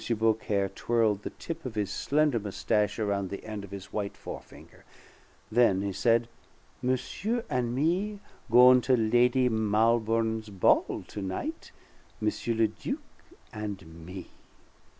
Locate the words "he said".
5.83-6.27